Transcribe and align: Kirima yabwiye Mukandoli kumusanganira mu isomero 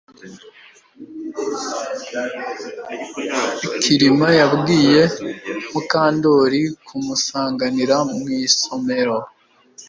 Kirima 3.81 4.29
yabwiye 4.39 5.01
Mukandoli 5.71 6.61
kumusanganira 6.85 7.95
mu 8.17 8.25
isomero 8.47 9.17